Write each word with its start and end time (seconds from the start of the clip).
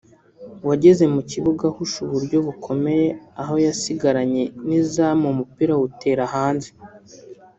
wageze 0.67 1.03
mu 1.13 1.21
kibuga 1.31 1.63
ahusha 1.71 1.97
uburyo 2.07 2.37
bukomeye 2.45 3.07
aho 3.41 3.53
yasigaranye 3.65 4.43
n’izamu 4.67 5.25
umupira 5.33 5.71
awutera 5.77 6.23
hanze 6.33 6.69